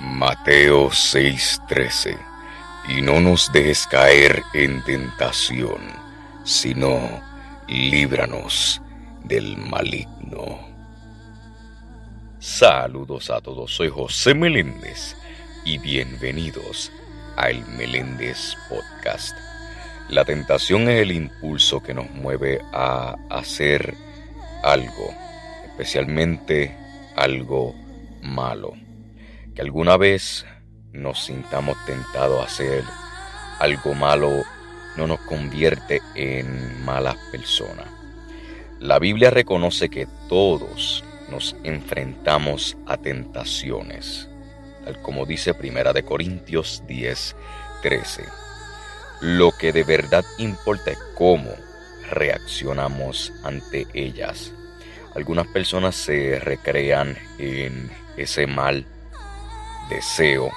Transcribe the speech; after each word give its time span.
Mateo 0.00 0.90
6:13 0.90 2.18
Y 2.88 3.00
no 3.00 3.20
nos 3.20 3.52
dejes 3.52 3.86
caer 3.86 4.42
en 4.52 4.82
tentación, 4.82 5.80
sino 6.42 7.22
líbranos 7.68 8.82
del 9.22 9.56
maligno. 9.56 10.58
Saludos 12.40 13.30
a 13.30 13.40
todos, 13.40 13.72
soy 13.72 13.88
José 13.88 14.34
Meléndez 14.34 15.16
y 15.64 15.78
bienvenidos 15.78 16.90
a 17.36 17.50
El 17.50 17.64
Meléndez 17.68 18.56
Podcast. 18.68 19.36
La 20.08 20.24
tentación 20.24 20.88
es 20.88 21.02
el 21.02 21.12
impulso 21.12 21.82
que 21.82 21.94
nos 21.94 22.10
mueve 22.10 22.60
a 22.72 23.16
hacer 23.30 23.94
algo, 24.64 25.14
especialmente 25.68 26.76
algo 27.16 27.74
malo 28.22 28.74
que 29.54 29.62
alguna 29.62 29.96
vez 29.96 30.44
nos 30.92 31.24
sintamos 31.24 31.76
tentados 31.86 32.40
a 32.40 32.44
hacer 32.44 32.84
algo 33.60 33.94
malo 33.94 34.42
no 34.96 35.06
nos 35.06 35.20
convierte 35.20 36.00
en 36.14 36.84
malas 36.84 37.16
personas. 37.30 37.86
La 38.80 38.98
Biblia 38.98 39.30
reconoce 39.30 39.88
que 39.88 40.06
todos 40.28 41.04
nos 41.30 41.56
enfrentamos 41.64 42.76
a 42.86 42.96
tentaciones, 42.96 44.28
tal 44.84 45.00
como 45.02 45.26
dice 45.26 45.54
Primera 45.54 45.92
de 45.92 46.04
Corintios 46.04 46.82
10, 46.86 47.36
13. 47.82 48.24
Lo 49.20 49.52
que 49.52 49.72
de 49.72 49.84
verdad 49.84 50.24
importa 50.38 50.90
es 50.90 50.98
cómo 51.16 51.50
reaccionamos 52.10 53.32
ante 53.42 53.86
ellas. 53.94 54.52
Algunas 55.14 55.46
personas 55.46 55.94
se 55.94 56.38
recrean 56.40 57.16
en 57.38 57.90
ese 58.16 58.46
mal 58.46 58.84
deseo 59.88 60.50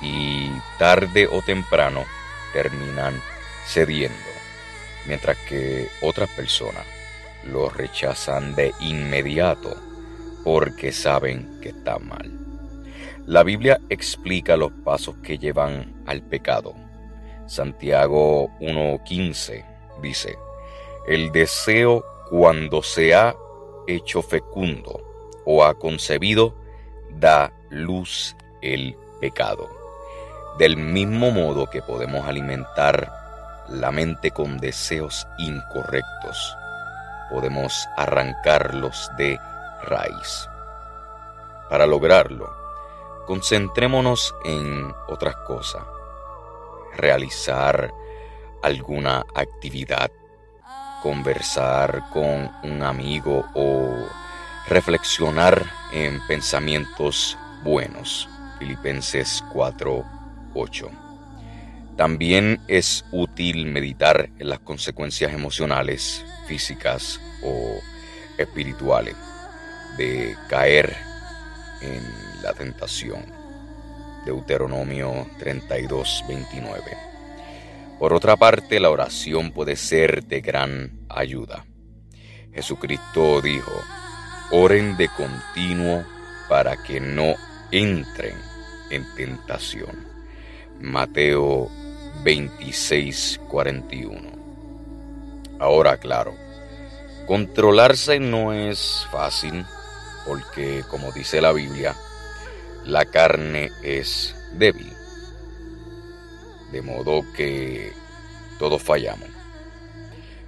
y 0.00 0.50
tarde 0.78 1.26
o 1.26 1.42
temprano 1.42 2.04
terminan 2.52 3.20
cediendo, 3.66 4.16
mientras 5.06 5.36
que 5.48 5.88
otras 6.02 6.28
personas 6.30 6.84
lo 7.44 7.68
rechazan 7.68 8.54
de 8.54 8.72
inmediato 8.80 9.76
porque 10.44 10.92
saben 10.92 11.60
que 11.60 11.70
está 11.70 11.98
mal. 11.98 12.30
La 13.26 13.42
Biblia 13.42 13.80
explica 13.88 14.56
los 14.56 14.70
pasos 14.84 15.16
que 15.22 15.38
llevan 15.38 15.94
al 16.06 16.22
pecado. 16.22 16.74
Santiago 17.46 18.50
1.15 18.60 19.64
dice, 20.02 20.36
el 21.06 21.32
deseo 21.32 22.04
cuando 22.28 22.82
se 22.82 23.14
ha 23.14 23.34
hecho 23.86 24.22
fecundo 24.22 25.00
o 25.44 25.64
ha 25.64 25.74
concebido 25.74 26.54
da 27.10 27.52
luz 27.70 28.36
el 28.64 28.96
pecado. 29.20 29.68
Del 30.58 30.76
mismo 30.76 31.30
modo 31.30 31.68
que 31.68 31.82
podemos 31.82 32.26
alimentar 32.26 33.12
la 33.68 33.90
mente 33.90 34.30
con 34.30 34.58
deseos 34.58 35.26
incorrectos, 35.38 36.56
podemos 37.30 37.86
arrancarlos 37.96 39.10
de 39.18 39.38
raíz. 39.82 40.48
Para 41.68 41.86
lograrlo, 41.86 42.48
concentrémonos 43.26 44.34
en 44.44 44.94
otras 45.08 45.34
cosas. 45.46 45.82
Realizar 46.96 47.92
alguna 48.62 49.24
actividad, 49.34 50.10
conversar 51.02 52.04
con 52.12 52.50
un 52.62 52.82
amigo 52.82 53.44
o 53.54 53.90
reflexionar 54.68 55.62
en 55.92 56.24
pensamientos 56.26 57.36
buenos. 57.62 58.28
Filipenses 58.58 59.42
4:8. 59.52 60.90
También 61.96 62.60
es 62.66 63.04
útil 63.12 63.66
meditar 63.66 64.30
en 64.38 64.48
las 64.48 64.58
consecuencias 64.58 65.32
emocionales, 65.32 66.24
físicas 66.46 67.20
o 67.42 67.78
espirituales 68.36 69.14
de 69.96 70.36
caer 70.48 70.96
en 71.80 72.02
la 72.42 72.52
tentación. 72.52 73.24
Deuteronomio 74.24 75.26
32:29. 75.38 76.96
Por 77.98 78.12
otra 78.12 78.36
parte, 78.36 78.80
la 78.80 78.90
oración 78.90 79.52
puede 79.52 79.76
ser 79.76 80.24
de 80.24 80.40
gran 80.40 81.06
ayuda. 81.08 81.64
Jesucristo 82.52 83.40
dijo, 83.40 83.72
oren 84.50 84.96
de 84.96 85.08
continuo 85.08 86.04
para 86.48 86.82
que 86.82 87.00
no 87.00 87.34
entren 87.74 88.36
en 88.90 89.04
tentación. 89.16 90.06
Mateo 90.80 91.68
26, 92.22 93.40
41. 93.48 94.20
Ahora, 95.58 95.96
claro, 95.98 96.34
controlarse 97.26 98.20
no 98.20 98.52
es 98.52 99.06
fácil 99.10 99.64
porque, 100.26 100.84
como 100.88 101.12
dice 101.12 101.40
la 101.40 101.52
Biblia, 101.52 101.94
la 102.84 103.04
carne 103.06 103.70
es 103.82 104.36
débil. 104.52 104.92
De 106.70 106.82
modo 106.82 107.24
que 107.36 107.92
todos 108.58 108.82
fallamos. 108.82 109.28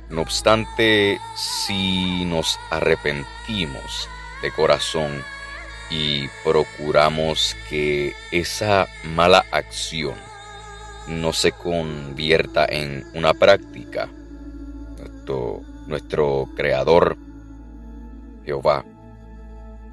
No 0.09 0.23
obstante, 0.23 1.19
si 1.35 2.25
nos 2.25 2.59
arrepentimos 2.71 4.09
de 4.43 4.53
corazón 4.53 5.25
y 5.91 6.29
procuramos 6.43 7.57
que 7.69 8.13
esa 8.33 8.89
mala 9.05 9.45
acción 9.53 10.15
no 11.09 11.33
se 11.33 11.53
convierta 11.53 12.67
en 12.69 13.05
una 13.15 13.35
práctica. 13.35 14.09
Nuestro, 15.87 16.49
Creador, 16.57 17.17
Jehová, 18.45 18.85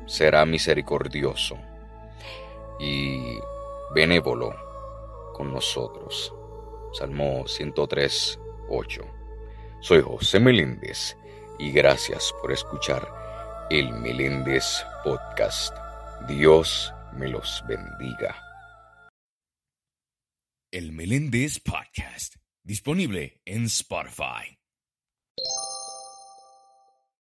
será 0.05 0.45
misericordioso 0.45 1.57
y 2.79 3.37
benévolo 3.93 4.55
con 5.33 5.51
nosotros. 5.51 6.33
Salmo 6.93 7.47
103, 7.47 8.39
8. 8.69 9.01
Soy 9.79 10.01
José 10.01 10.39
Meléndez 10.39 11.17
y 11.57 11.71
gracias 11.71 12.33
por 12.41 12.51
escuchar 12.51 13.07
el 13.69 13.91
Meléndez 13.93 14.85
Podcast. 15.03 15.82
Dios 16.27 16.93
me 17.17 17.27
los 17.27 17.61
bendiga. 17.67 18.33
El 20.71 20.93
Meléndez 20.93 21.59
Podcast, 21.59 22.35
disponible 22.63 23.41
en 23.43 23.65
Spotify. 23.65 24.57